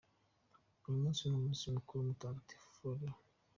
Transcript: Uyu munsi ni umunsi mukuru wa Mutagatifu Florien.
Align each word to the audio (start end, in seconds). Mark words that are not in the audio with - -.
Uyu 0.87 0.99
munsi 1.03 1.21
ni 1.23 1.35
umunsi 1.37 1.63
mukuru 1.75 1.99
wa 1.99 2.05
Mutagatifu 2.09 2.67
Florien. 2.75 3.15